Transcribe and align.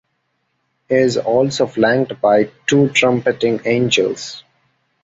He 0.89 0.95
is 0.95 1.15
also 1.19 1.67
flanked 1.67 2.19
by 2.21 2.49
two 2.65 2.89
trumpeting 2.89 3.61
angels. 3.65 4.43